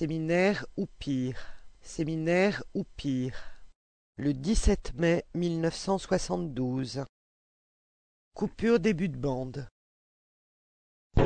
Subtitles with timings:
[0.00, 1.36] Séminaire ou pire.
[1.82, 3.36] Séminaire ou pire.
[4.16, 7.04] Le 17 mai 1972.
[8.32, 9.66] Coupure début de bande.
[11.16, 11.22] que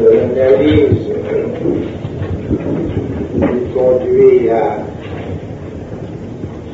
[0.00, 1.08] l'analyse
[3.34, 4.82] nous conduit à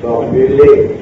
[0.01, 0.97] formuler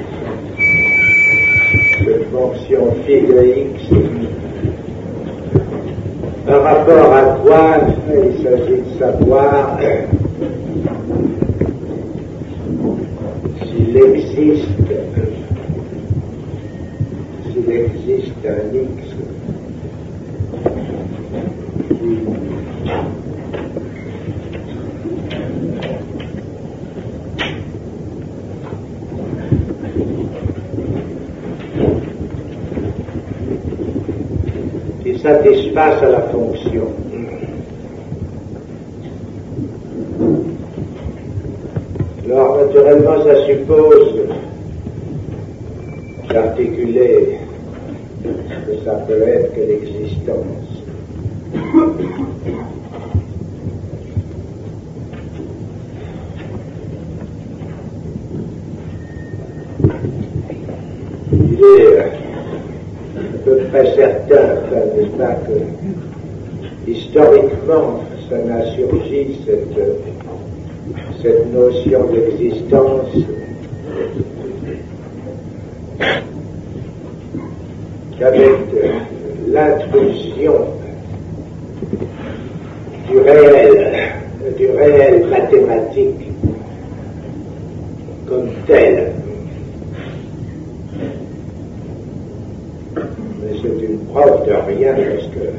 [1.99, 4.42] cette fonction phi de x
[6.47, 9.79] par rapport à quoi il s'agit de savoir
[13.65, 14.69] s'il existe
[17.53, 19.12] s'il existe un x
[35.23, 36.89] satisfasse la fonction.
[42.25, 44.15] Alors, naturellement, ça suppose
[46.29, 47.39] d'articuler
[48.25, 50.73] ce que ça peut être que l'existence.
[63.45, 64.57] Peu près certain,
[64.97, 69.79] n'est-ce pas, que historiquement, ça n'a surgi cette,
[71.53, 73.15] notion d'existence
[78.19, 78.59] qu'avec
[79.49, 80.67] l'intrusion
[83.09, 83.93] du réel,
[84.57, 86.33] du réel mathématique
[88.27, 89.13] comme tel.
[93.43, 95.51] Mais c'est une preuve de rien parce que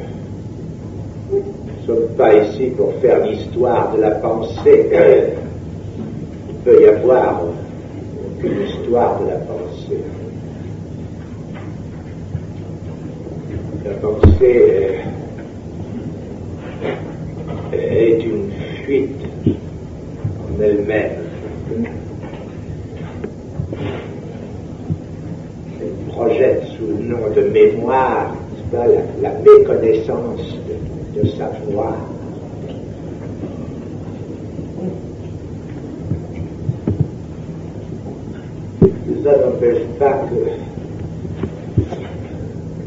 [1.31, 4.90] nous ne sommes pas ici pour faire l'histoire de la pensée.
[6.50, 10.03] Il peut y avoir aucune histoire de la pensée.
[13.84, 15.03] La pensée
[17.74, 18.52] est, est une
[18.86, 21.24] fuite en elle-même.
[26.76, 28.36] Sous le nom de mémoire
[28.72, 28.86] la,
[29.22, 31.96] la méconnaissance de, de savoir.
[39.24, 40.42] Ça n'empêche pas que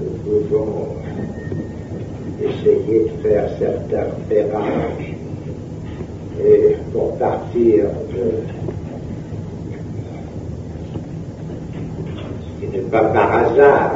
[0.00, 0.88] nous pouvons
[2.42, 5.14] essayer de faire certains repérages
[6.44, 8.42] et pour partir de
[12.42, 13.92] ce qui n'est pas par hasard,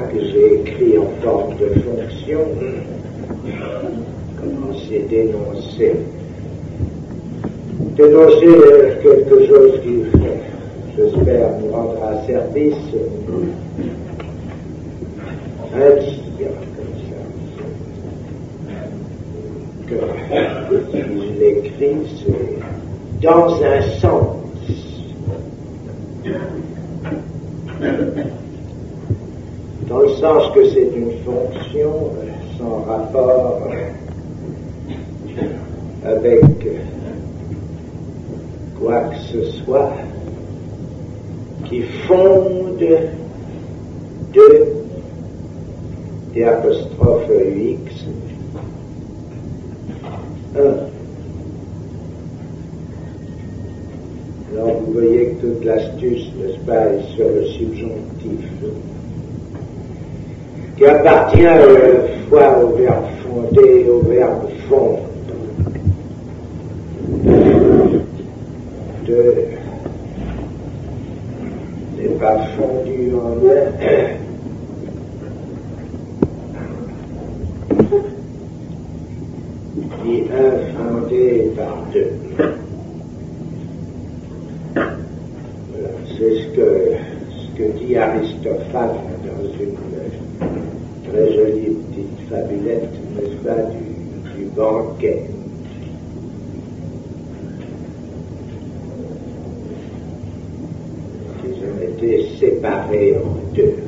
[0.00, 2.40] que j'ai écrit en forme de fonction,
[4.40, 5.96] commencer dénoncer.
[7.96, 8.46] Dénoncer
[9.02, 10.02] quelque chose qui,
[10.96, 12.74] j'espère, nous rendra service
[15.74, 15.90] un
[16.38, 17.20] dire comme ça,
[19.88, 19.96] que
[20.94, 24.35] il écrit, c'est dans un sens.
[29.88, 33.68] Dans le sens que c'est une fonction euh, sans rapport
[36.04, 36.40] avec
[38.78, 39.92] quoi que ce soit
[41.68, 42.78] qui fonde
[44.32, 44.76] de
[46.34, 48.06] et apostrophe UX.
[50.58, 50.95] Un.
[54.56, 58.40] Alors vous voyez que toute l'astuce, n'est-ce pas, est sur le subjonctif,
[60.78, 61.64] qui appartient à la
[62.30, 65.00] fois au verbe fonder au verbe fondre.
[69.06, 69.34] De
[71.98, 74.16] n'est pas fondu en un.
[80.08, 82.12] et un fondé par deux.
[84.74, 85.88] Voilà,
[86.18, 86.46] c'est ce
[87.56, 89.76] que, dit Aristophane dans une
[91.10, 95.22] très jolie petite fabulette, n'est-ce pas, du, du banquet.
[101.44, 103.85] Ils ont été séparés en deux.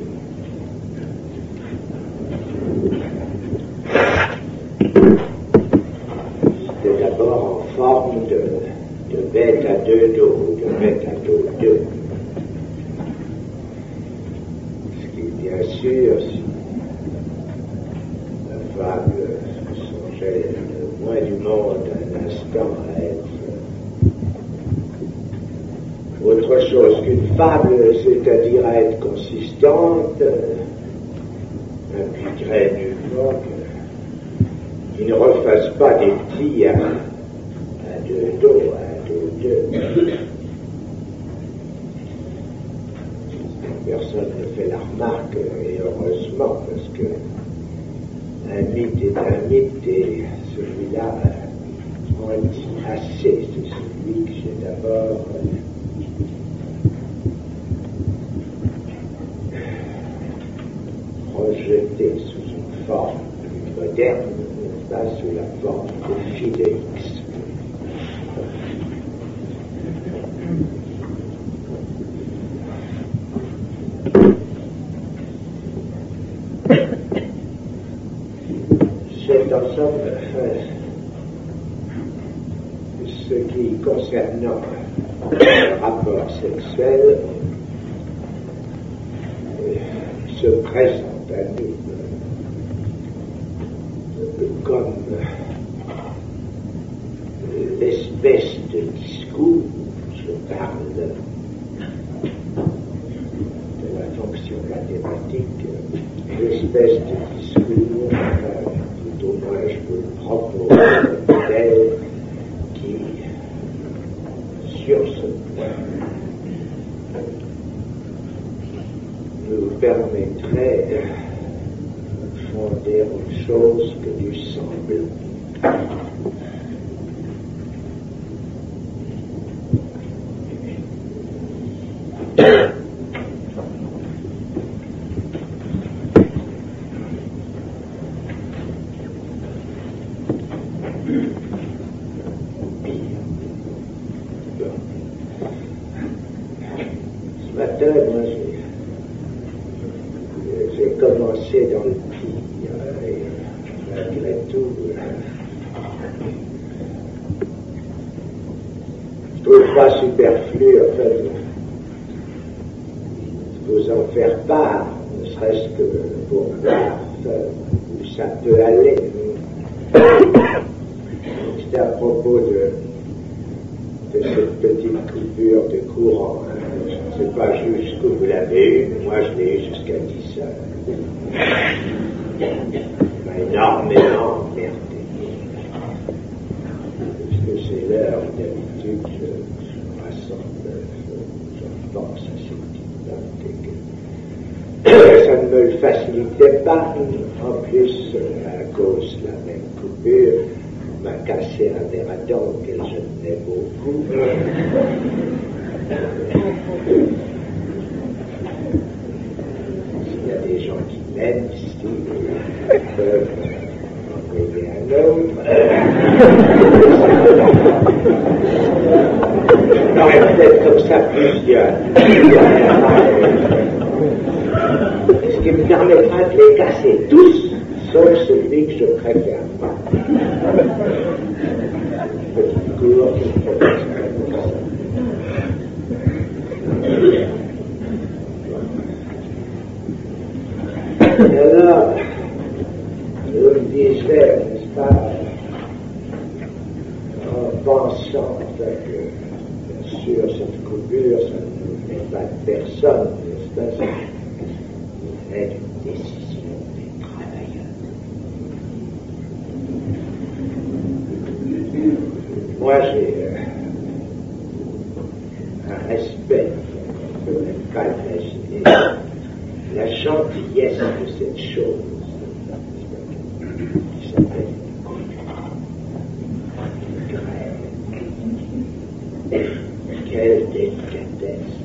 [279.29, 281.55] quelle délicatesse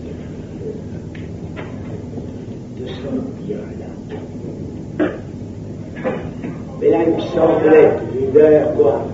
[2.79, 5.07] de sortir là.
[6.81, 7.91] Mais là, il me semblait
[8.21, 9.07] une heure, quoi.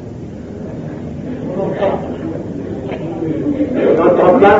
[3.76, 4.58] On n'entend pas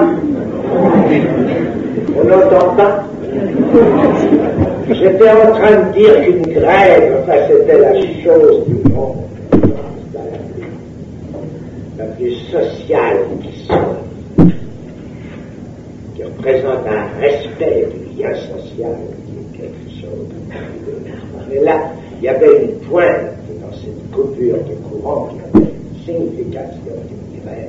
[2.17, 3.05] On n'entend pas
[4.91, 9.19] J'étais en train de dire qu'une grève, enfin, c'était la chose du monde,
[11.97, 13.19] la plus sociale
[16.41, 20.29] présente un respect du lien social qui est quelque chose
[21.49, 26.05] Mais là, il y avait une pointe dans cette coupure de courant qui avait une
[26.05, 27.69] signification du divers.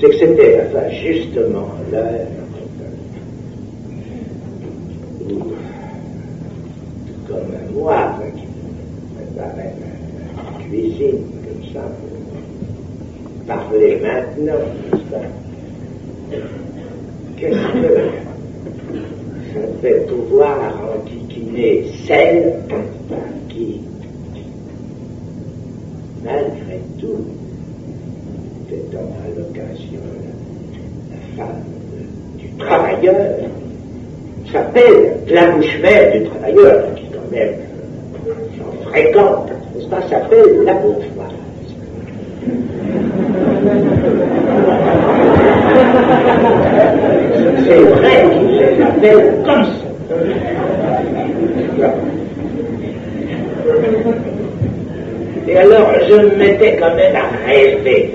[0.00, 2.26] C'est que c'était, enfin, justement l'heure
[5.28, 5.34] où,
[7.28, 8.46] comme un moine qui
[9.14, 9.74] préparait
[10.36, 11.82] la cuisine, comme ça,
[13.46, 14.54] parler maintenant,
[17.40, 17.54] que
[19.54, 20.58] ça fait pouvoir
[20.94, 22.54] enquiquiner celle
[23.48, 23.80] qui,
[26.22, 27.24] malgré tout,
[28.70, 30.00] étant à l'occasion
[31.10, 31.64] la femme
[32.38, 33.36] du travailleur,
[34.52, 37.54] s'appelle la bouche mère du travailleur, qui quand même
[38.58, 41.30] j'en fréquente, n'est-ce pas, s'appelle la bourgeoise.
[47.70, 50.16] C'est vrai qu'il s'appelle comme ça.
[55.46, 58.12] Et alors, je me mettais quand même à rêver.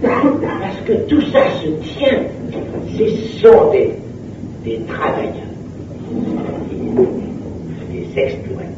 [0.00, 2.20] Parce que tout ça se tient.
[2.96, 3.90] Ce sont des,
[4.64, 5.32] des travailleurs,
[7.90, 8.73] des exploitants.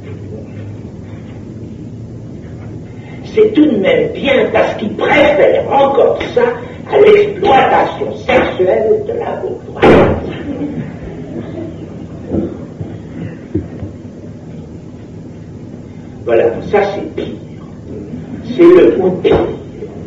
[3.36, 6.40] C'est tout de même bien parce qu'ils préfèrent encore ça
[6.90, 10.26] à l'exploitation sexuelle de la bourgeoisie.
[16.24, 17.36] Voilà, ça c'est pire.
[18.56, 19.36] C'est le mot pire.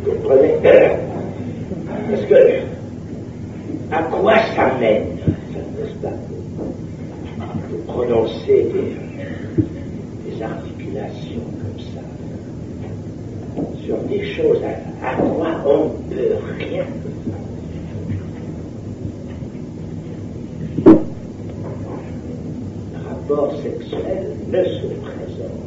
[0.04, 0.54] Vous comprenez?
[2.10, 2.34] Parce que,
[3.92, 5.06] à quoi ça mène,
[5.54, 6.14] n'est-ce pas
[7.70, 11.59] Vous prononcez des, articulations
[14.08, 14.58] des choses
[15.02, 16.84] à, quoi on ne peut rien.
[23.08, 25.60] Rapport sexuel ne se présente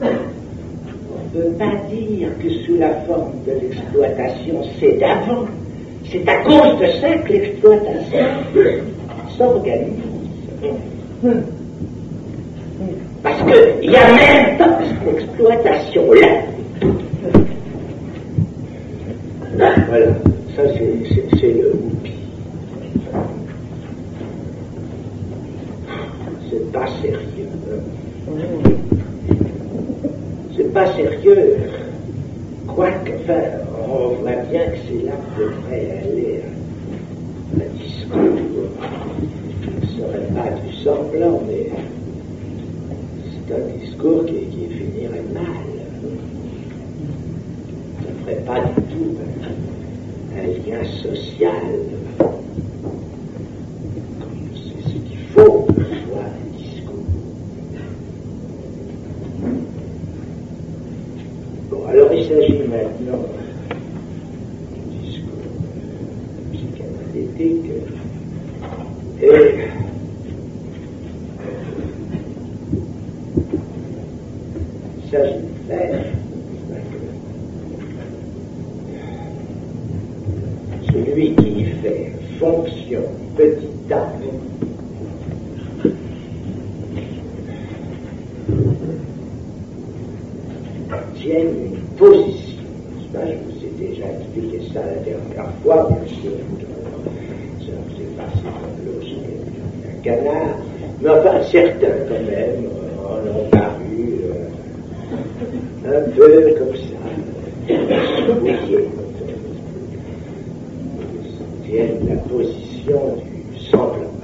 [0.00, 5.46] on ne peut pas dire que sous la forme de l'exploitation, c'est d'avant.
[6.10, 8.24] C'est à cause de ça que l'exploitation
[9.36, 9.92] s'organise.
[13.22, 14.58] Parce qu'il y a même
[15.06, 16.42] exploitation-là.
[19.88, 20.06] Voilà,
[20.56, 22.12] ça c'est le whoopi.
[26.50, 27.48] C'est pas sérieux.
[27.68, 28.70] Hein?
[30.56, 31.56] c'est pas sérieux.
[32.66, 33.42] Quoique, enfin,
[33.88, 36.42] on voit bien que c'est là que devrait aller
[37.54, 38.38] un discours.
[39.82, 41.70] Ce serait pas du semblant, mais
[43.46, 44.47] c'est un discours qui,
[45.32, 45.44] mal.
[48.02, 51.52] Ça ne ferait pas du tout un, lien social.
[54.54, 56.94] C'est ce qu'il faut pour soit un discours.
[61.70, 63.24] Bon, alors il s'agit maintenant
[64.74, 65.48] du discours
[66.52, 67.70] psychanalytique
[69.22, 69.54] et
[75.04, 76.04] il s'agit de faire
[80.92, 83.02] celui qui fait fonction
[83.36, 84.08] petit a
[91.14, 92.64] tienne une position.
[93.12, 96.38] Ça, je vous ai déjà expliqué ça la dernière fois, bien sûr.
[97.60, 99.18] Ça vous est passé comme l'eau sur
[99.88, 100.56] un canard.
[101.00, 102.60] Mais enfin, certains, quand même,
[103.04, 104.48] en ont paru euh,
[105.86, 106.98] un peu comme ça,
[108.26, 108.88] souillés.
[111.14, 113.00] Ils tiennent la position
[113.52, 114.14] du semblant.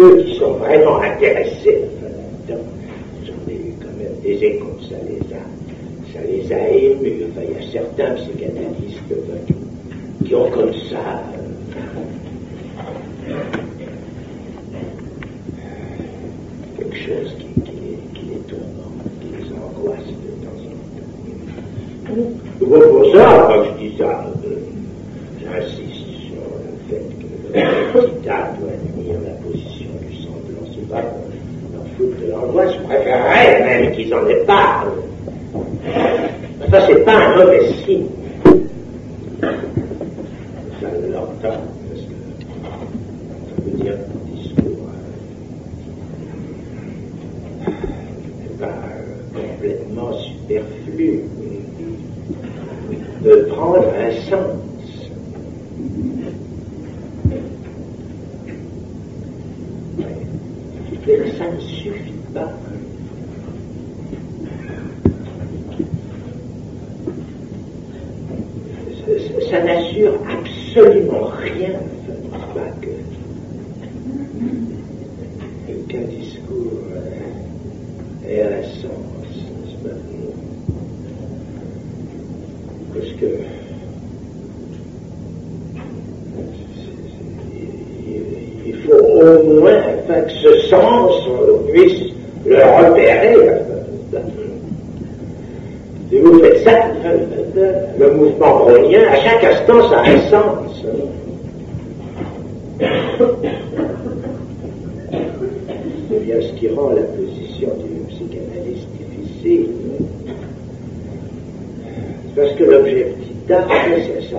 [0.00, 2.64] Ceux qui sont vraiment intéressés là-dedans,
[3.22, 5.42] j'en ai eu quand même des échos, ça les a
[6.14, 7.24] ça les a émus.
[7.30, 9.40] Enfin, il y a certains psychanalystes enfin,
[10.24, 11.22] qui ont comme ça
[13.28, 13.32] euh,
[16.78, 22.30] quelque chose qui, qui, les, qui les tourmente, qui les angoisse de temps en temps.
[22.58, 24.48] Pour ça, quand je dis ça, euh,
[25.42, 30.64] j'insiste sur le fait que le petit A doit tenir la position du semblant.
[30.72, 34.84] C'est pas qu'on en fout de l'angoisse, je préférerais même qu'ils en aient pas.
[36.70, 36.78] Ça,
[37.40, 38.06] c'est pas un mauvais signe.
[40.80, 42.14] Ça l'entend, parce que
[43.48, 44.88] ça veut dire que le discours
[48.40, 48.78] n'est pas
[49.34, 51.10] complètement superflu,
[53.24, 54.56] de prendre un sens.
[61.06, 62.52] Mais ça ne suffit pas.
[69.00, 71.72] Ça, ça n'assure absolument rien,
[72.54, 72.88] pas que
[75.88, 79.96] qu'un discours euh, ait un sens, n'est-ce pas
[82.94, 83.26] Parce que
[88.66, 92.02] il faut au moins enfin, que ce sens on puisse
[92.46, 93.34] le repérer.
[96.10, 96.74] Si vous faites ça,
[97.98, 100.84] le mouvement brownien, à chaque instant, ça a un sens.
[106.08, 109.66] C'est bien ce qui rend la position du psychanalyste difficile.
[112.34, 114.38] Parce que l'objectif d'art, c'est ça.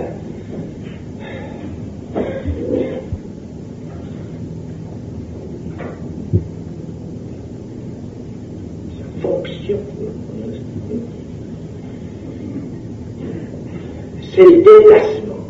[8.97, 9.77] Sa fonction.
[14.33, 15.41] C'est le déplacement.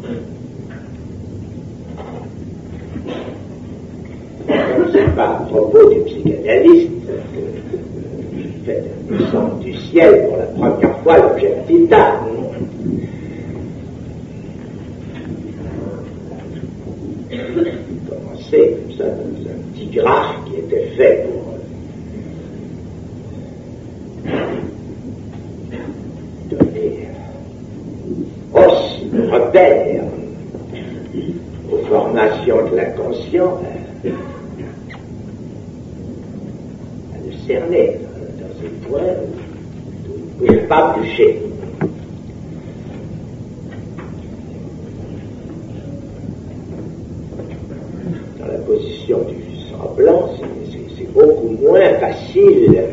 [5.15, 6.89] Pas à propos du psychanalyste
[8.65, 8.71] que
[9.09, 12.23] le centre du ciel pour la première fois l'objectif d'art.
[18.09, 21.25] Commencer comme ça dans un petit graphe qui était fait
[26.49, 27.07] pour donner
[28.53, 30.03] aussi de repère
[31.71, 33.59] aux formations de l'inconscient
[37.13, 37.97] à le cerner
[38.39, 39.13] dans un point
[40.39, 41.37] où il ne peut pas bûcher.
[48.39, 49.35] Dans la position du
[49.69, 52.83] semblant, c'est- beaucoup moins facile,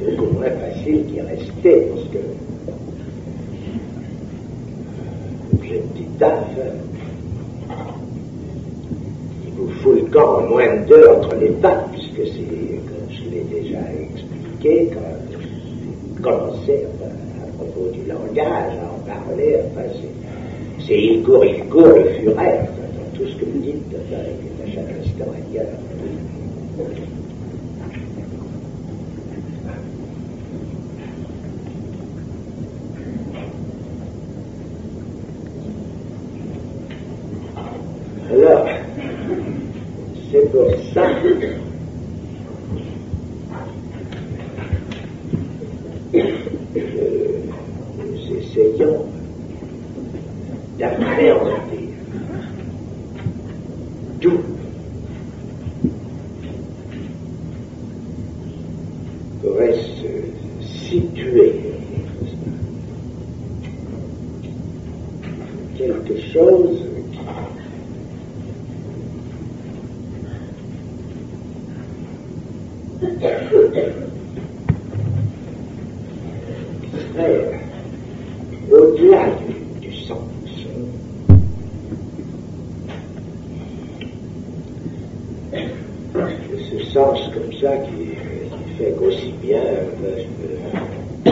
[0.00, 2.18] beaucoup moins facile d'y rester parce que
[5.50, 6.46] l'objectif d'art,
[9.44, 13.10] il vous fout le camp en moins de deux entre les pattes, puisque c'est, comme
[13.10, 13.75] je l'ai déjà
[16.16, 21.44] j'ai commencé enfin, à propos du langage, à en parler, enfin, c'est, c'est il court,
[21.44, 24.22] il court, le furet, enfin, dans tout ce que vous dites, enfin,
[24.64, 25.66] à chaque instant ailleurs.
[38.28, 38.66] Alors,
[40.30, 41.28] c'est pour ça que
[47.98, 49.06] nous essayons
[50.78, 51.84] d'appréhender
[54.20, 54.38] d'où
[59.40, 60.10] pourrait se
[60.66, 61.52] situer
[65.78, 66.82] quelque chose
[76.82, 77.60] qui serait
[78.70, 79.24] au-delà
[79.80, 80.18] du, du sens.
[86.58, 88.16] Ce comme ça qui,
[88.78, 89.84] fait qu'aussi bien euh,
[91.24, 91.30] peux-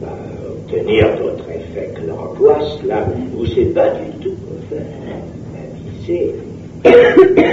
[0.00, 0.12] va
[0.50, 3.06] obtenir d'autres effets que l'angoisse, là
[3.36, 4.34] où c'est pas du tout
[4.70, 4.82] enfin,
[5.54, 6.34] avisé.
[6.84, 7.51] C'est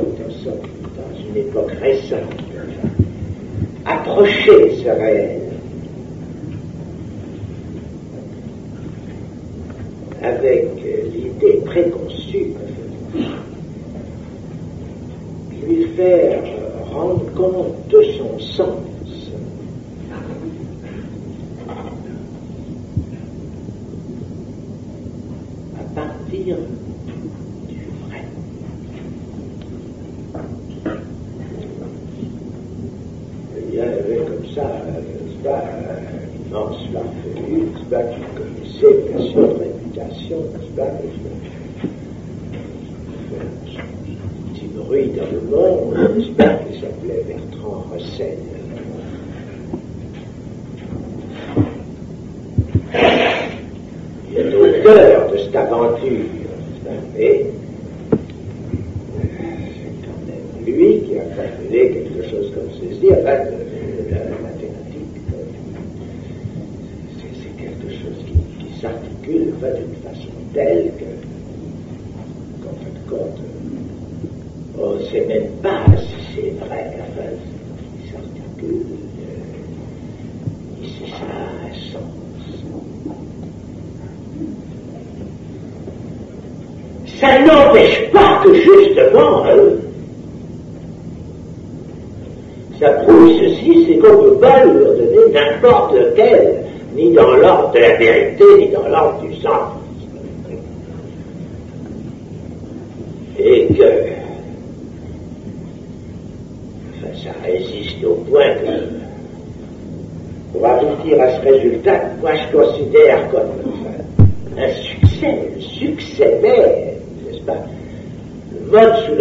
[0.00, 2.20] dans une époque récente,
[3.84, 5.40] approcher ce réel
[10.22, 10.66] avec
[11.14, 12.52] l'idée préconçue
[15.52, 16.42] de lui faire
[16.92, 18.89] rendre compte de son sens.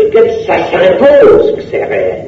[0.10, 2.26] que ça s'impose que c'est réel.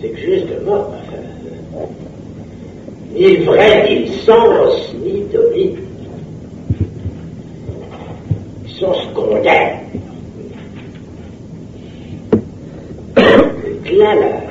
[0.00, 0.90] C'est que justement,
[3.14, 5.78] ni vrai, ni sens, ni dolique,
[8.64, 9.80] ils sont secondaires.
[13.16, 14.41] Donc là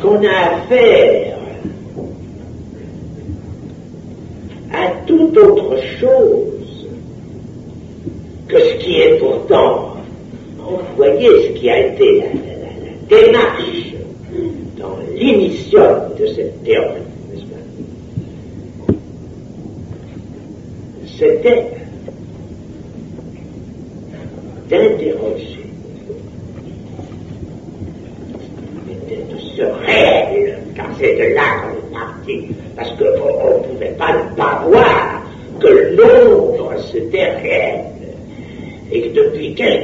[0.00, 1.36] qu'on a affaire
[4.72, 6.86] à toute autre chose
[8.48, 9.96] que ce qui est pourtant,
[10.58, 12.26] vous voyez ce qui a été la,
[13.08, 13.94] démarche
[14.78, 15.82] dans l'émission
[16.18, 18.94] de cette théorie, n'est-ce pas?
[21.18, 21.66] C'était
[24.68, 25.49] d'interroger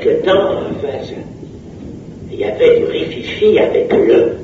[0.07, 0.99] ce temps, enfin,
[2.31, 4.37] il y avait du réfugié avec le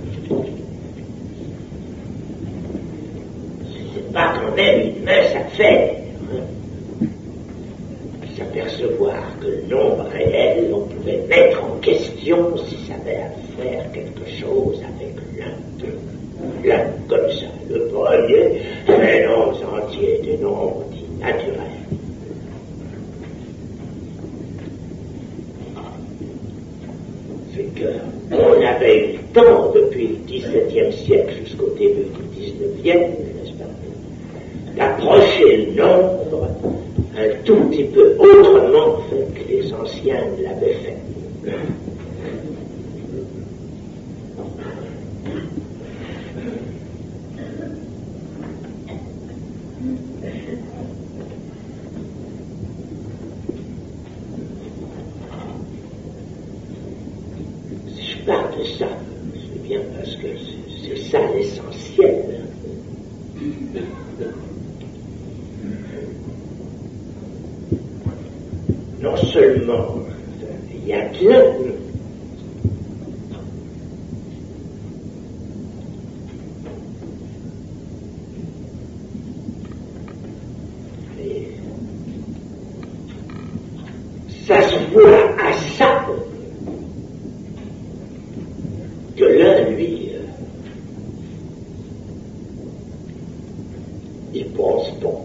[94.35, 95.19] il pense bon.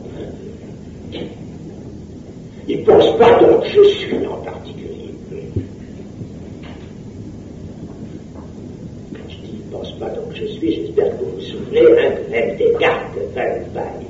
[2.68, 5.14] Il pense pas donc je suis en particulier.
[9.14, 12.12] Quand je dis il pense pas donc je suis, j'espère que vous vous souvenez hein,
[12.30, 14.07] même des cartes de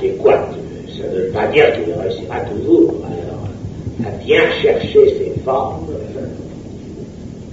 [0.00, 2.94] ça ne veut pas dire qu'il réussira toujours.
[3.04, 3.48] Alors,
[4.06, 5.86] à bien chercher ses formes,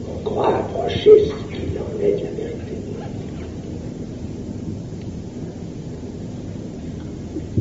[0.10, 2.74] on croit approcher ce qu'il en est de la vérité.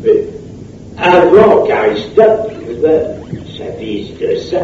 [0.05, 0.25] Mais
[0.99, 2.51] avant qu'Aristote
[3.57, 4.62] s'avise de ça,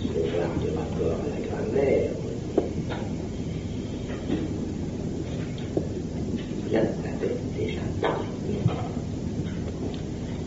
[0.00, 2.10] ce genre de rapport à la grammaire,
[6.72, 8.26] l'un avait déjà parlé.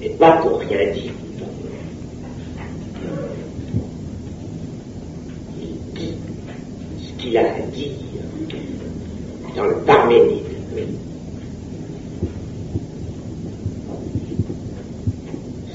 [0.02, 1.12] Et pas pour rien dire.
[5.62, 6.13] Il dit
[7.00, 7.91] ce qu'il a à dire
[9.56, 10.39] dans le Parménide.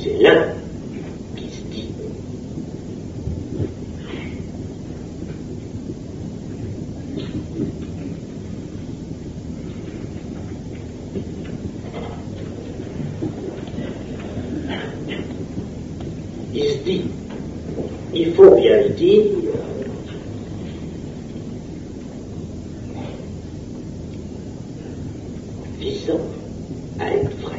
[0.02, 0.44] C'est l'un
[1.36, 1.88] qui se dit.
[16.54, 17.02] Il se dit,
[18.14, 19.22] il faut bien le dire,
[25.78, 26.20] visant
[26.98, 27.56] à être vrai.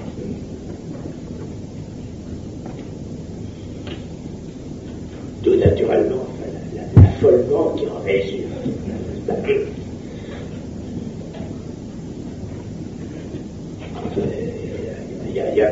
[5.44, 8.48] Tout naturellement, enfin, la- la- l'affolement qui en résulte.
[9.30, 9.36] Enfin,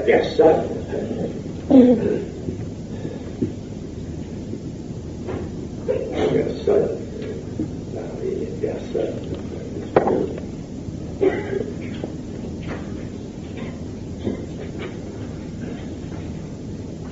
[0.08, 0.64] Il n'y a, il y a personne.
[6.32, 6.90] Personne.
[7.94, 9.16] Parmi les personnes.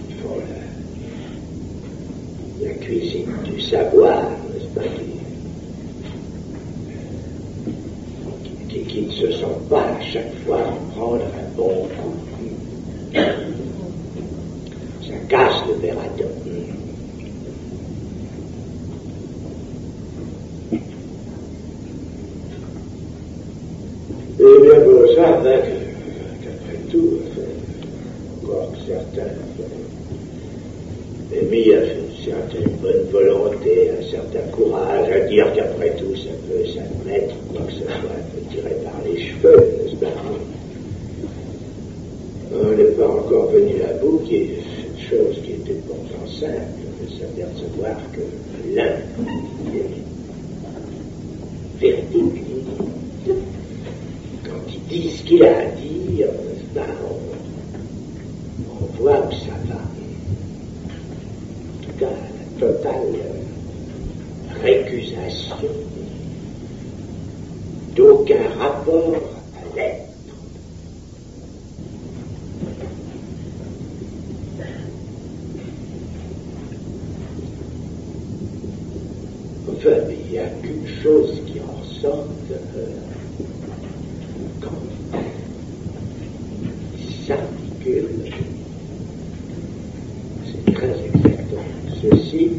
[0.09, 0.37] Ils font
[2.61, 4.81] la, la cuisine du savoir, n'est-ce pas,
[8.43, 12.15] qui, qui, qui ne se sentent pas à chaque fois en prendre un bon coup.
[15.07, 16.25] Ça casse le verre à dos.
[24.37, 27.49] Eh bien, pour ça, ben, que- qu'après tout, enfin,
[28.43, 29.31] encore que certains
[31.53, 37.35] à une certaine bonne volonté, un certain courage à dire qu'après tout, ça peut s'admettre,
[37.53, 40.07] quoi que ce soit, un peu tiré par les cheveux, n'est-ce pas?
[42.53, 46.81] On n'est pas encore venu à bout, qui est une chose qui était pourtant simple,
[47.01, 48.21] de s'apercevoir que
[48.75, 48.95] l'un
[49.73, 49.91] est
[51.79, 52.41] véridique.
[54.43, 59.55] Quand il dit ce qu'il a à dire, n'est-ce pas, on, on voit où ça
[59.67, 59.75] va.
[61.77, 65.55] En tout cas, la totale euh, récusation
[67.95, 69.15] d'aucun rapport
[69.55, 70.01] à l'être.
[79.67, 82.85] Enfin, mais il n'y a qu'une chose qui en sorte euh,
[84.61, 84.69] quand
[86.97, 88.09] il s'articule.
[90.45, 91.61] C'est très exactement
[92.01, 92.51] ceci.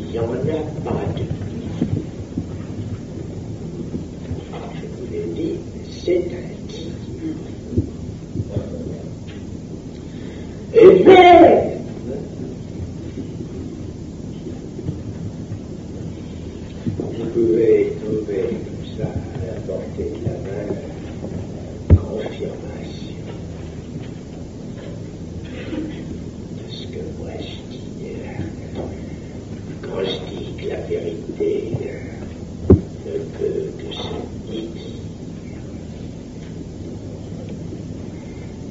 [0.00, 0.36] Il n'y en a
[0.84, 1.24] pas de.
[4.74, 5.56] Je vous l'ai dit,
[5.90, 6.88] c'est un dit.
[10.76, 11.60] Et bien,
[16.98, 20.68] vous pouvez trouver comme ça à la portée de la main
[21.96, 23.22] confirmation
[26.56, 27.88] de ce que moi je dis.
[28.04, 28.42] euh,
[29.82, 31.50] Quand je dis que la vérité
[31.86, 32.74] euh,
[33.06, 34.16] ne peut que se
[34.50, 34.82] dire,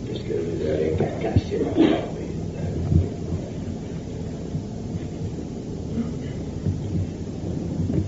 [0.08, 1.94] parce que vous avez qu'à casser la formule.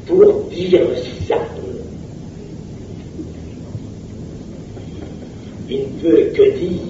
[0.08, 0.88] Pour dire
[1.28, 1.38] ça,
[5.70, 6.82] il ne peut que dire,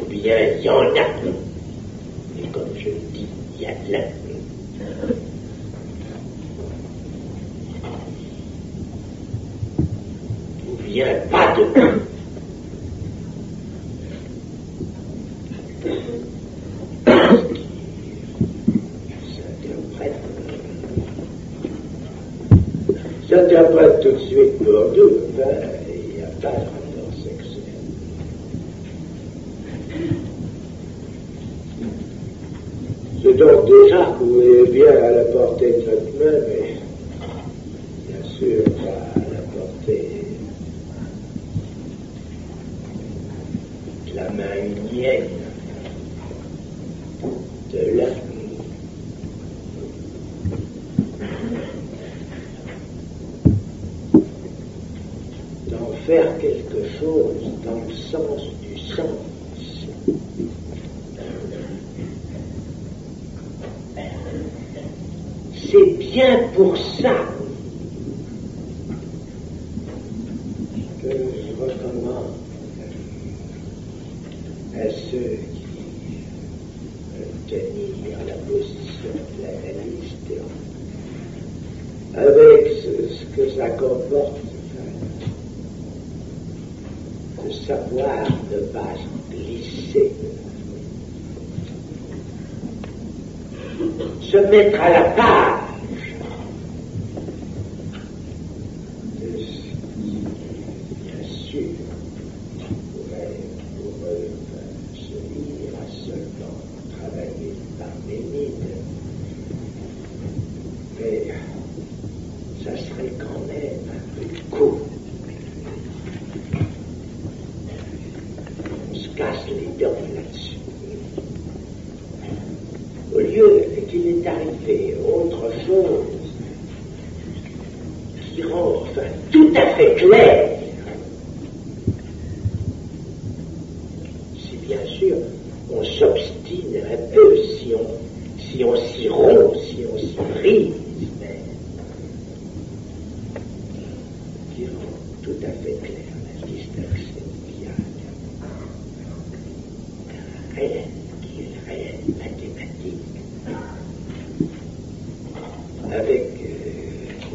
[0.00, 1.06] ou bien il y en a,
[2.38, 3.26] et comme je le dis,
[3.56, 4.08] il y a de l'un.
[10.66, 11.64] Ou bien pas de
[19.36, 20.14] s'interprète
[23.28, 24.92] s'interprète tout de suite pour
[25.36, 26.83] ben, il n'y a pas
[33.64, 36.76] déjà mais bien à la portée de votre main, mais
[38.08, 40.08] bien sûr pas à la portée
[44.06, 45.28] de la main indienne,
[47.72, 48.08] de l'Inde.
[55.68, 58.53] D'en faire quelque chose dans le sens
[66.56, 67.00] بوكس.
[67.00, 67.23] نعم.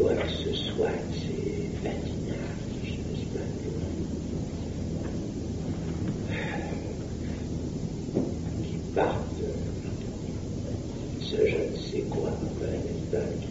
[0.09, 2.97] voilà ce soin, ces patinages,
[8.63, 9.43] qui partent,
[11.21, 13.48] ce je ne sais quoi, ben,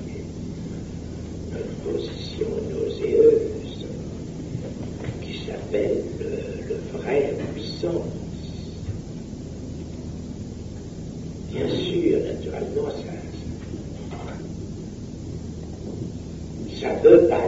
[17.02, 17.46] ซื้อการ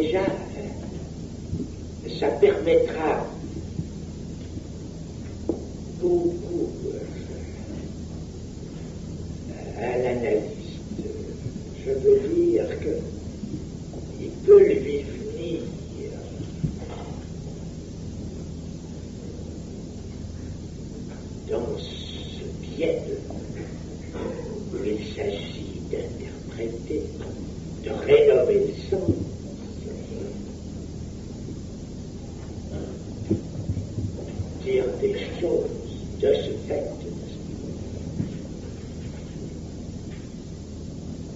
[0.00, 0.31] déjà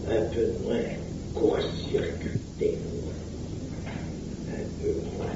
[0.08, 0.78] un peu moins
[1.34, 2.78] court-circuité,
[4.48, 5.26] un peu moins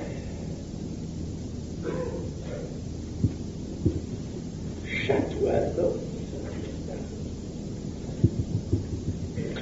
[4.86, 5.96] chatoisant.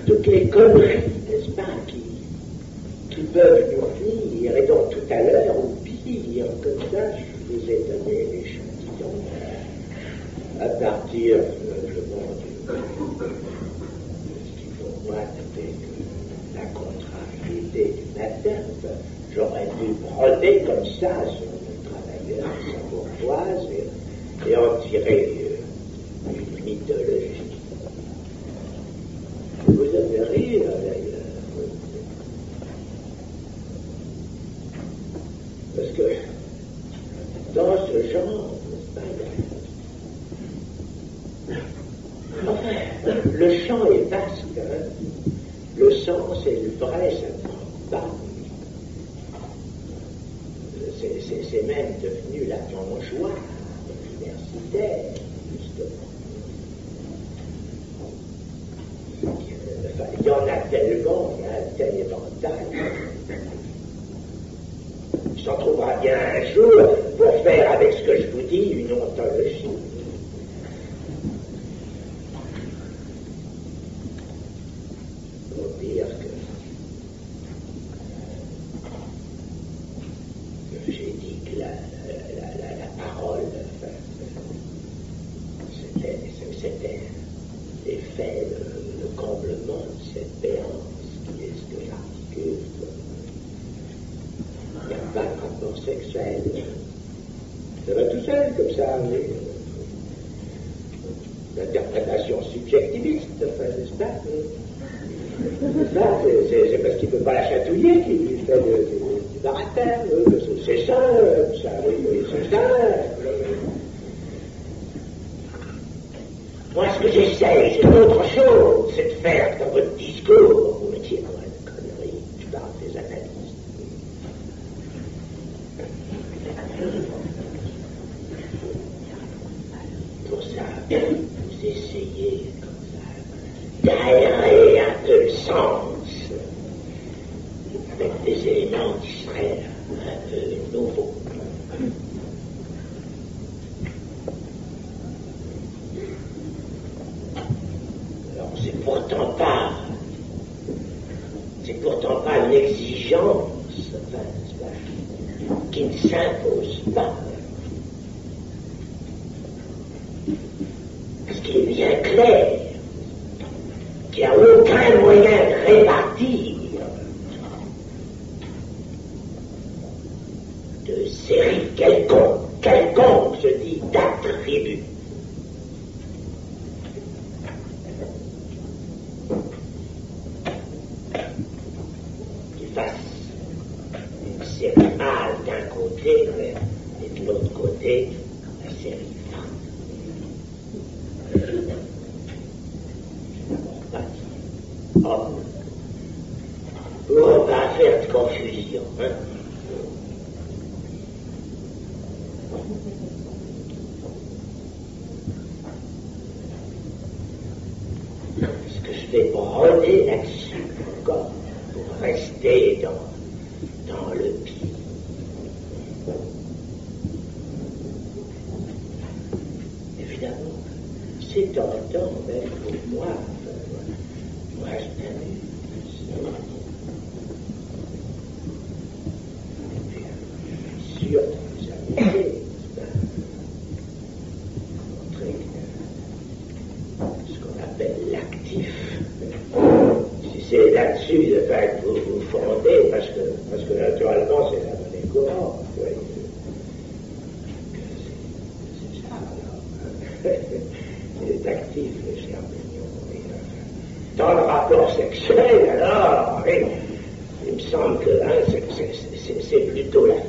[0.07, 0.99] Toutes les conneries,
[1.29, 7.03] n'est-ce pas, qui, peuvent nous venir, et donc tout à l'heure, ou pire, comme ça,
[7.17, 9.13] je vous ai donné l'échantillon
[10.61, 11.37] à partir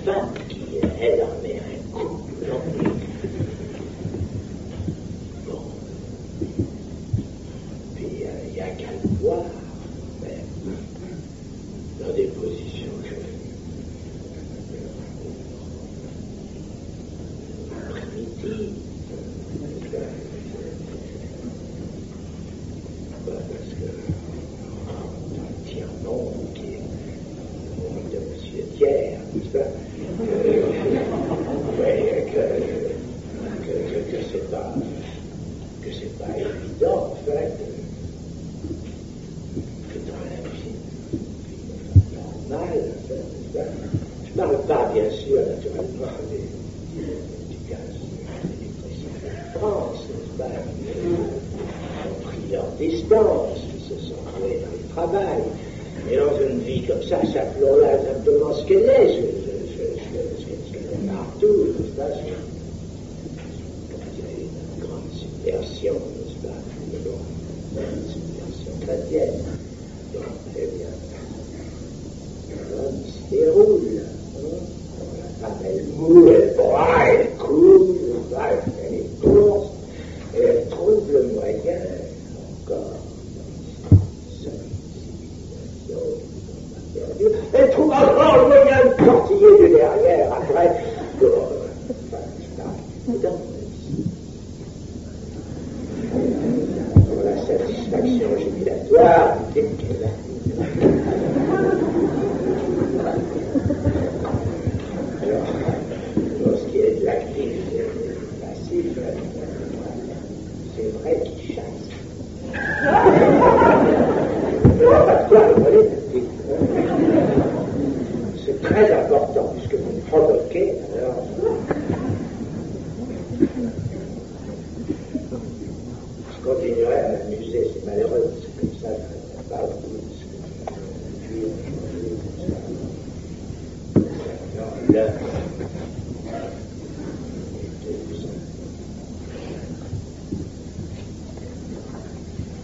[0.06, 0.49] back.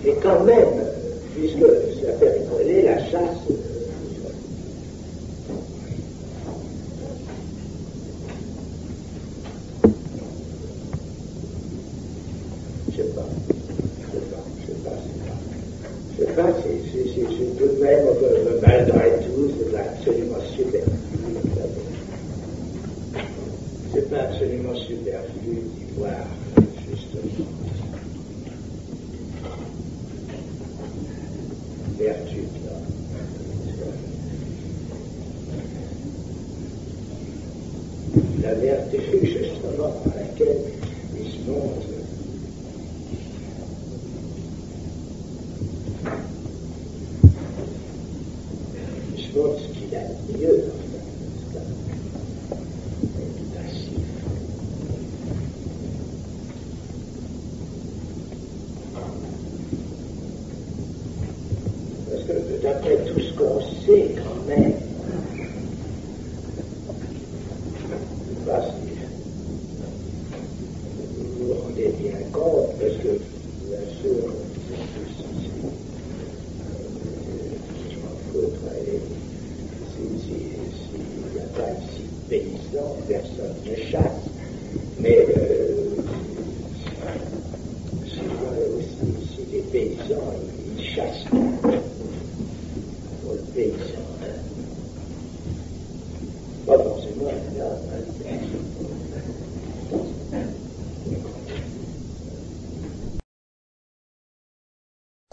[0.06, 0.86] Mais quand même,
[1.34, 3.48] puisque l'affaire est brûlée, la chasse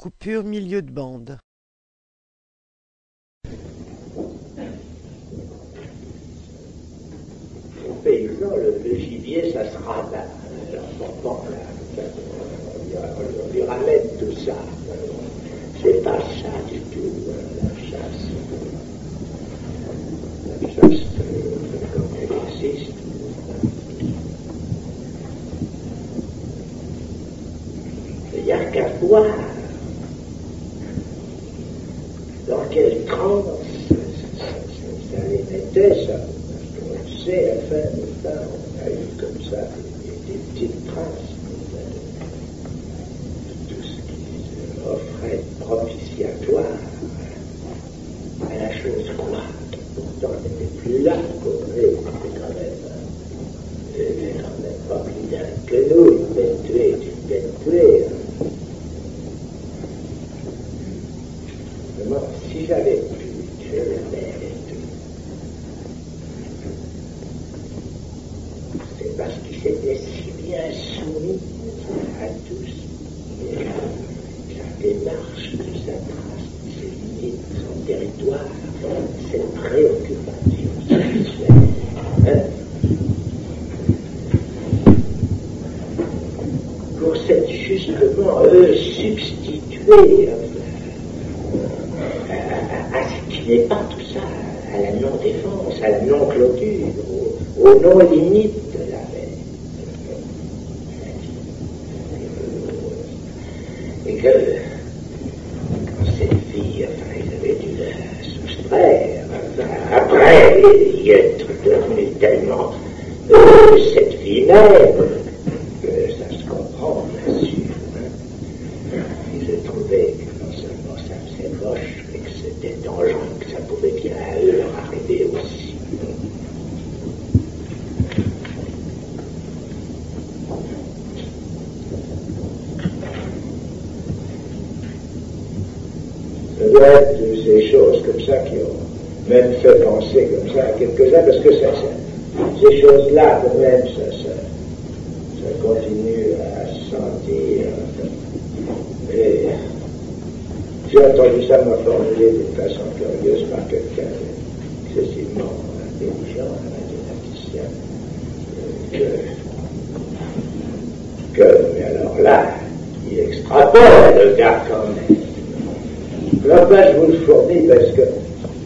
[0.02, 1.38] Coupure milieu de bande.
[32.48, 33.04] dans quel
[35.12, 36.14] ça les mettait, ça,
[36.80, 39.62] on le sait, à la fin de ça, on a eu comme ça
[40.26, 41.32] des, petites traces
[43.48, 46.78] de, tout ce qu'ils offrait propitiatoire
[48.50, 51.16] à la chose croire, qui pourtant n'était plus là.
[89.92, 90.41] alegria.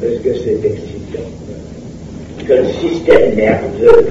[0.01, 1.29] parce que c'est excitant,
[2.47, 4.07] que le système nerveux,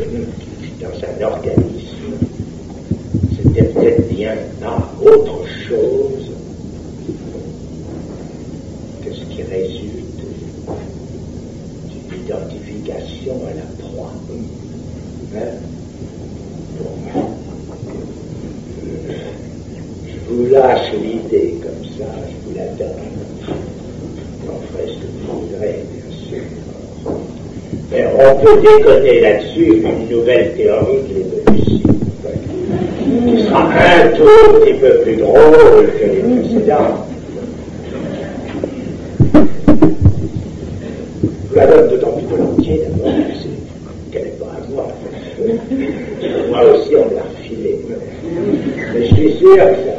[0.82, 2.14] dans un organisme,
[3.36, 6.32] c'était peut-être bien pas autre chose
[9.04, 10.22] que ce qui résulte
[11.90, 14.14] d'une identification à la proie.
[15.36, 15.40] Hein?
[20.08, 22.12] Je vous lâche l'idée comme ça.
[27.98, 31.90] On peut déconner là-dessus une nouvelle théorie de l'évolution,
[33.26, 36.96] qui sera un tout petit peu plus drôle que les précédents.
[41.52, 43.14] Je la donne d'autant plus volontiers d'abord,
[44.12, 44.88] qu'elle n'est pas à moi.
[46.50, 47.80] Moi aussi, on l'a refilée.
[48.94, 49.95] Mais je suis sûr que ça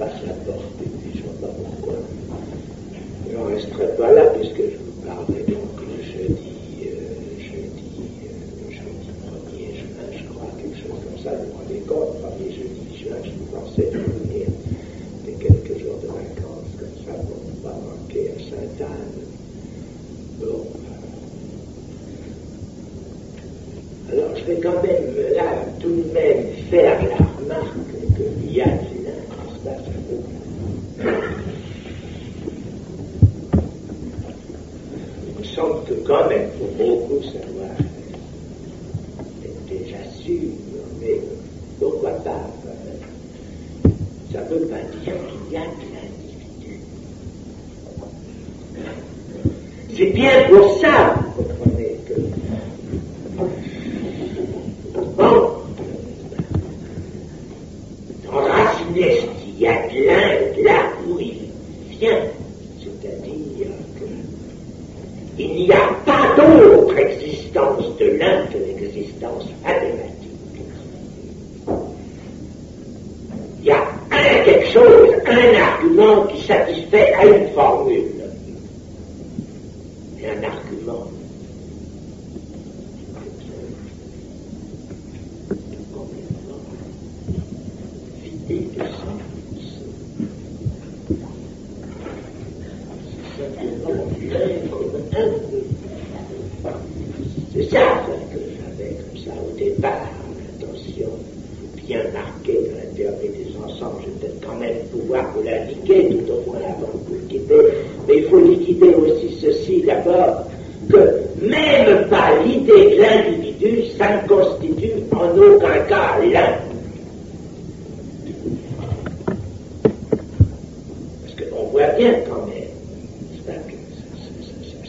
[0.00, 0.69] بخش انداخت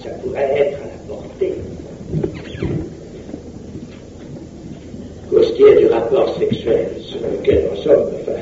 [0.03, 1.53] ça pourrait être à la portée.
[5.29, 8.39] Pour ce qui est du rapport sexuel sur lequel nous sommes, enfin,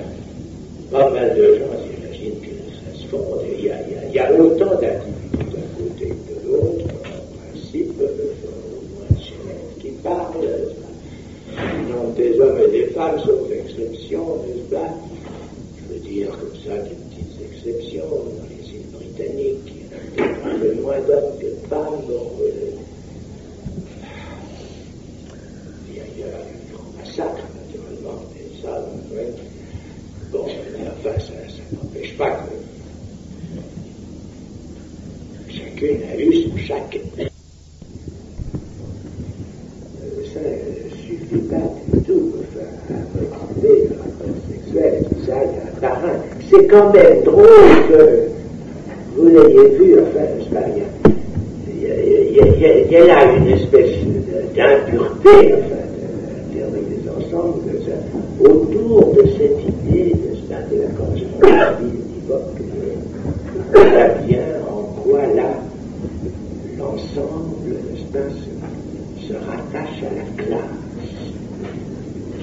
[0.92, 3.72] pas mal de gens, j'imagine, qui se font, y
[4.10, 4.79] il y a autant
[46.60, 47.46] C'est quand même drôle
[47.90, 48.28] que
[49.16, 53.34] vous l'ayez vu, enfin, n'est-ce pas, il y a- il a- il y a- là
[53.34, 53.96] une espèce
[54.56, 57.96] d'impureté, enfin, de la théorie des ensembles, de ça,
[58.50, 62.60] autour de cette idée, n'est-ce pas, de la correspondance univoque,
[63.74, 65.52] de la bien en quoi là,
[66.78, 70.78] l'ensemble, n'est-ce pas, se, se rattache à la classe.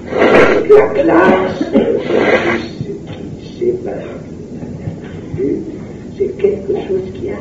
[0.09, 1.99] Et que la classe, euh,
[2.79, 3.95] qui, qui sépare
[5.35, 5.62] l'individu,
[6.17, 7.37] c'est quelque chose qui a à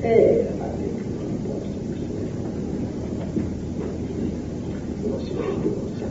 [0.00, 2.28] faire avec le rapport sexuel.
[5.02, 6.06] Bon, c'est justement ça.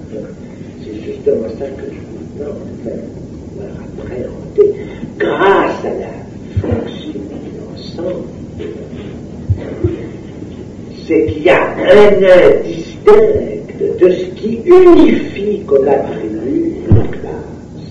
[0.84, 2.98] C'est justement ça que je veux enfin,
[3.56, 4.70] voilà, appréhender
[5.18, 6.14] grâce à la
[6.60, 8.26] fonction de l'ensemble.
[11.08, 12.18] C'est qu'il y a un
[12.60, 13.50] indistinct
[14.00, 17.88] de ce qui unifie comme attribut une classe.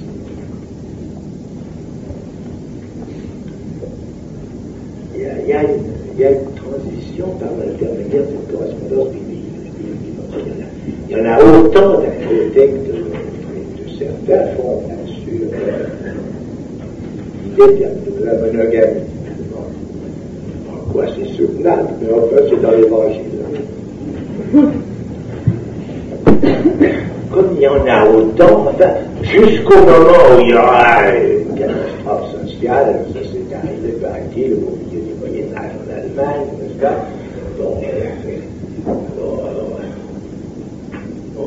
[5.17, 5.69] Il y a, il y a une,
[6.15, 9.45] il y a une transition par l'intermédiaire de cette correspondance biblique.
[10.39, 10.69] Il y en a,
[11.09, 13.21] il y en a autant d'un côté que de l'autre.
[13.57, 15.87] Et de certains font, bien sûr, euh,
[17.57, 17.87] l'idée
[18.21, 19.01] de la monogamie.
[19.53, 23.21] Bon, En quoi c'est soutenable, mais enfin c'est dans l'évangile.
[27.33, 28.91] Comme il y en a autant, enfin,
[29.23, 34.77] jusqu'au moment où il y aura une catastrophe sociale, ça s'est arrivé par il au
[34.77, 36.97] milieu du Moyen-Âge en Allemagne, n'est-ce pas?
[37.59, 37.73] Bon,
[38.87, 39.39] bon,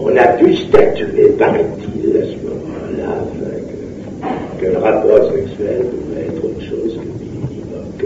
[0.05, 3.13] on a pu statuer, paraît-il, à ce moment-là,
[4.59, 8.05] que, que le rapport sexuel pouvait être autre chose que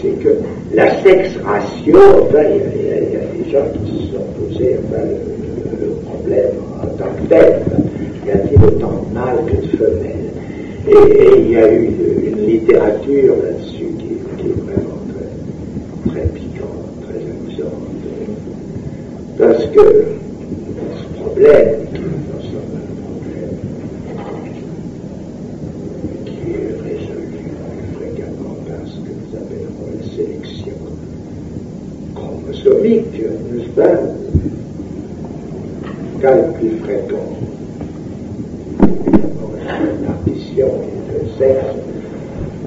[0.00, 0.28] c'est que
[0.74, 6.54] la sexe ratio, enfin, il y, a- des gens qui se sont posés le, problème
[6.82, 7.62] en tant que tel.
[8.26, 10.32] y a-t-il autant de mâles que de femelles?
[10.88, 16.26] Et, il y a eu une, une littérature là-dessus qui, qui est vraiment très, très
[16.28, 17.86] piquante, très amusante.
[19.38, 19.84] Parce que
[20.96, 23.56] ce problème, qui est non seulement un problème
[26.24, 27.40] qui est résolu
[27.96, 30.78] fréquemment par ce que nous appellerons la sélection
[32.14, 33.20] chromosomique,
[33.52, 33.96] n'est-ce pas
[36.22, 37.28] Cas le plus fréquent,
[38.82, 40.68] évidemment, la répartition
[41.12, 41.76] de sexe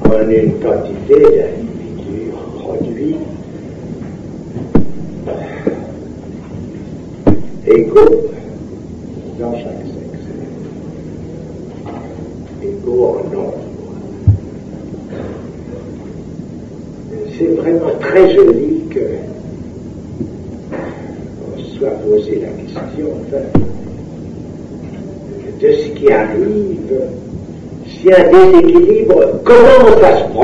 [0.05, 2.29] en une quantité d'individus
[2.59, 3.15] produits
[7.67, 8.29] égaux
[9.39, 10.25] dans chaque sexe,
[12.63, 13.53] égaux en nombre.
[17.37, 18.99] C'est vraiment très joli que
[20.71, 23.43] on se soit posé la question enfin,
[25.61, 27.01] de ce qui arrive
[28.09, 30.38] si un déséquilibre, comment ça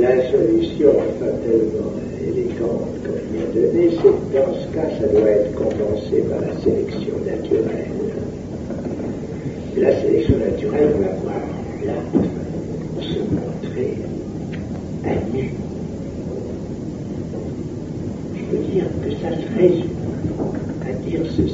[0.00, 4.88] la solution est pas tellement élégante comme il a donné, c'est que dans ce cas,
[5.00, 7.88] ça doit être compensé par la sélection naturelle.
[9.76, 11.40] La sélection naturelle va voir
[11.86, 12.22] l'âme
[13.00, 13.94] se montrer
[15.04, 15.52] à nu.
[18.34, 19.88] Je veux dire que ça se résume
[20.86, 21.47] à dire ceci.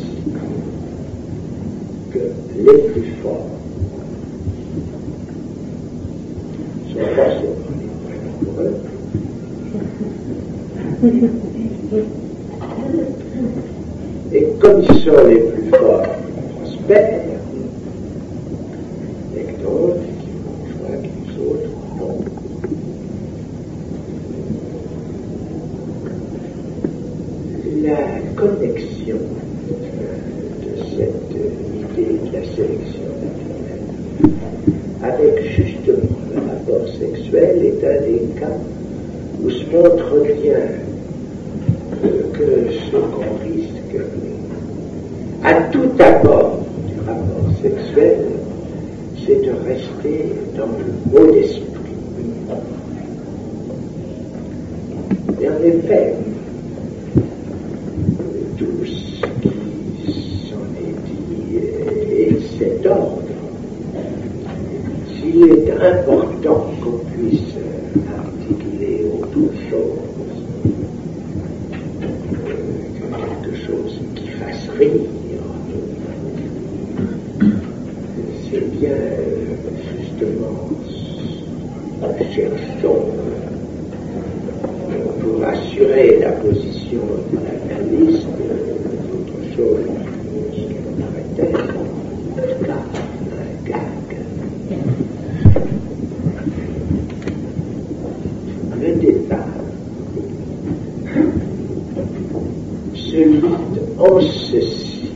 [103.98, 105.12] hors ceci.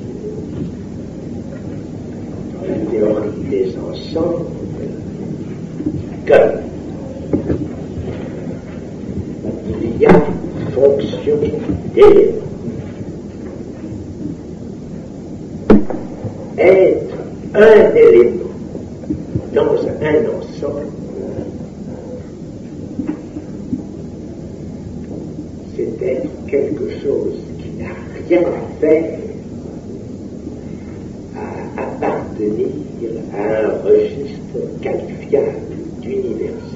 [2.66, 4.44] La théorie des ensembles,
[6.26, 6.34] que
[9.82, 10.12] il y a
[10.74, 11.38] fonction.
[16.58, 17.14] Être
[17.54, 18.44] un élément
[19.54, 20.86] dans un ensemble,
[25.76, 27.47] c'est être quelque chose
[28.28, 29.18] tient à faire,
[31.34, 32.68] à appartenir
[33.34, 36.67] à un registre qualifiable d'univers.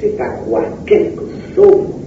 [0.00, 1.22] c'est à quoi quelque
[1.54, 1.97] chose.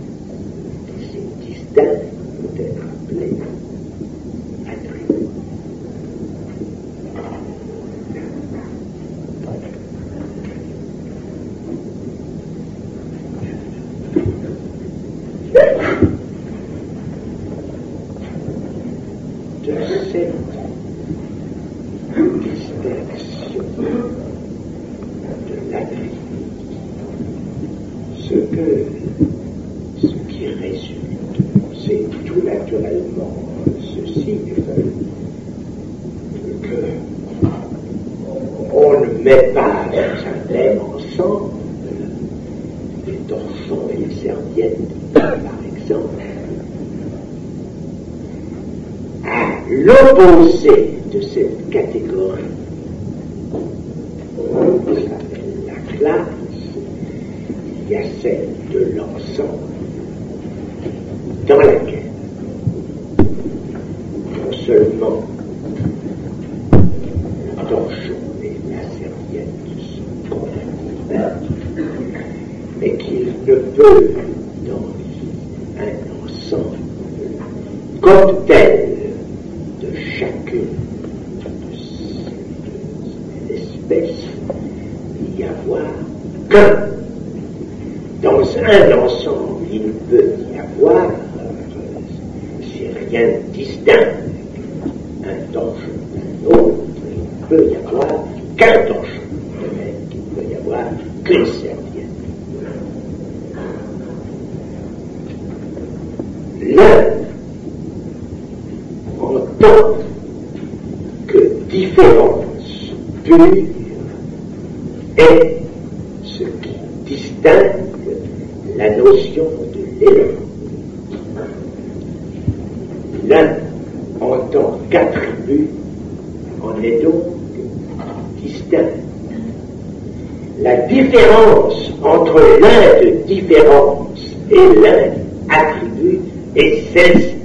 [133.71, 134.19] Différence
[134.49, 135.11] et l'un
[135.49, 136.19] attribut
[136.55, 137.35] est celle-ci.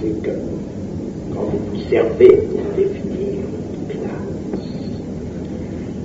[0.00, 0.30] C'est que
[1.32, 3.42] quand vous vous servez pour définir
[3.72, 4.70] une classe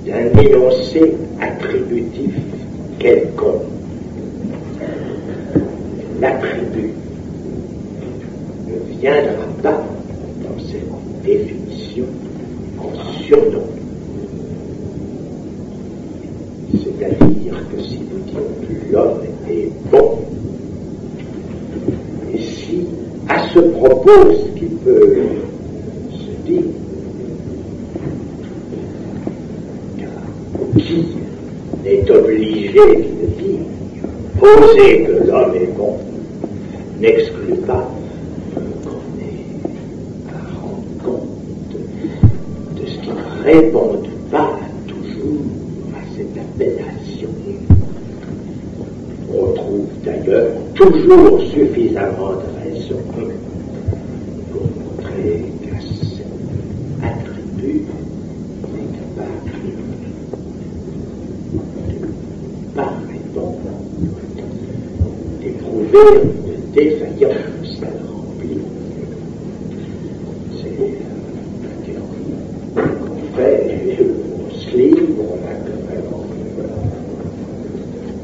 [0.06, 2.34] d'un énoncé attributif
[2.98, 3.62] quelconque,
[6.20, 6.94] l'attribut
[8.68, 9.84] ne viendra pas
[10.42, 12.06] dans cette définition
[12.78, 12.90] en
[13.22, 13.62] surnom.
[16.72, 17.98] C'est-à-dire que si
[18.92, 20.18] l'homme est bon,
[22.34, 22.86] et si
[23.26, 25.16] à ce propos, ce qui peut
[26.10, 26.62] se dire,
[30.76, 31.06] qui
[31.86, 33.64] est obligé de dire,
[34.38, 35.96] poser que l'homme est bon,
[37.00, 37.90] n'exclut pas
[38.84, 39.46] qu'on ait
[40.28, 41.76] à rendre compte
[42.76, 43.10] de ce qui
[43.42, 44.02] répond
[50.74, 56.26] toujours suffisamment de raisons pour montrer qu'à cet
[57.02, 57.86] attribut
[58.72, 59.50] n'est capable
[61.98, 62.06] de
[62.74, 63.72] pas répondre,
[65.40, 68.62] d'éprouver une défaillance à le remplir.
[70.56, 70.76] C'est
[71.62, 72.32] la théorie
[72.76, 73.60] qu'on fait,
[74.34, 75.22] on se livre,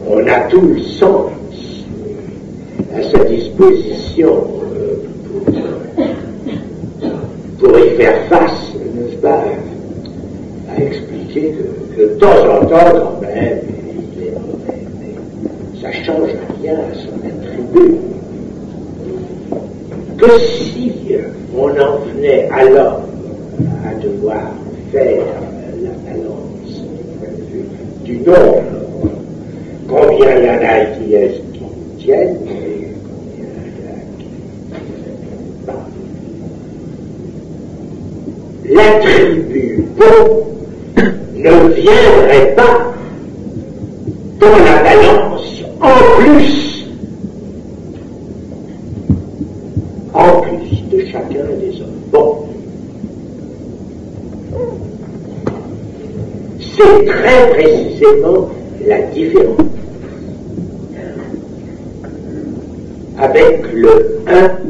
[0.08, 1.37] on a on tout le sens à sa
[3.58, 4.44] disposition
[7.58, 9.44] pour, y faire face, n'est-ce pas,
[10.70, 11.54] à expliquer
[11.96, 13.58] que, de temps en temps, quand même,
[14.16, 16.30] il est mauvais, mais ça change
[16.62, 17.96] rien à son attribut.
[20.16, 20.68] Que si
[21.56, 23.02] on en venait alors
[23.84, 24.52] à devoir
[24.92, 25.24] faire
[25.82, 26.82] la balance
[28.04, 28.62] du nombre,
[29.88, 31.04] combien il y en a qui,
[31.52, 31.64] qui
[32.04, 35.86] tiennent et combien il y en a qui ne pas.
[38.70, 40.46] L'attribut bon
[41.34, 42.92] ne viendrait pas
[44.38, 46.86] dans la balance en plus,
[50.12, 52.48] en plus de chacun des hommes bons.
[56.60, 58.48] C'est très précisément
[58.86, 59.60] la différence
[63.18, 64.67] avec le 1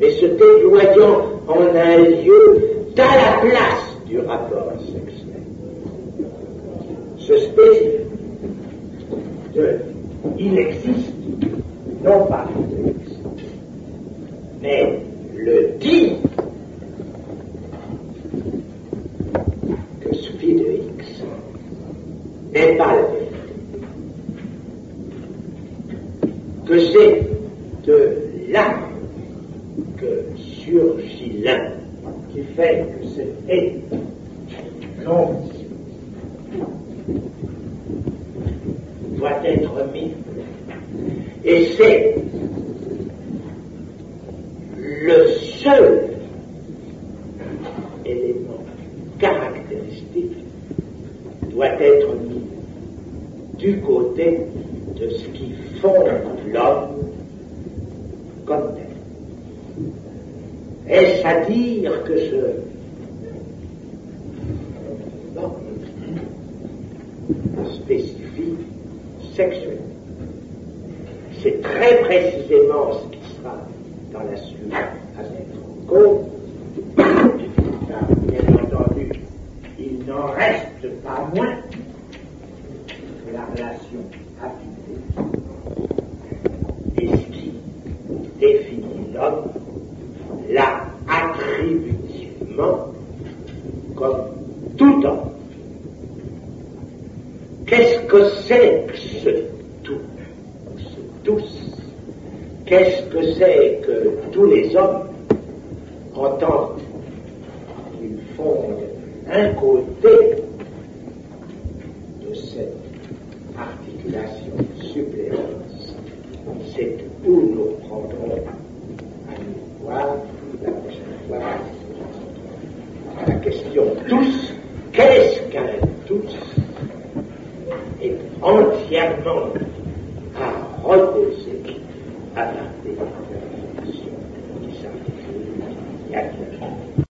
[0.00, 2.60] mais se déployant en un lieu
[2.96, 5.42] à la place du rapport sexuel.
[7.18, 8.04] Ce spécifique
[10.38, 11.12] il existe,
[12.02, 12.92] non pas de
[14.60, 14.98] mais
[15.36, 16.12] le dit
[20.00, 21.22] que ce de X
[22.52, 23.36] n'est pas le vérité,
[26.66, 27.33] que c'est
[32.56, 33.80] fait que c'était